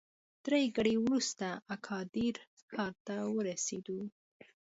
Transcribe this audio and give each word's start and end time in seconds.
درې 0.45 0.59
ګړۍ 0.75 0.95
وروسته 1.05 1.47
اګادیر 1.75 2.35
ښار 2.69 2.93
ته 3.05 3.15
ورسېدو. 3.35 3.99